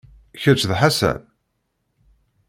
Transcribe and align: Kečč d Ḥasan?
Kečč 0.41 0.61
d 0.69 0.71
Ḥasan? 0.79 1.19